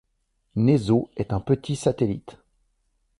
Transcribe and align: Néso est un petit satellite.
Néso 0.55 1.11
est 1.15 1.31
un 1.31 1.39
petit 1.39 1.75
satellite. 1.75 2.39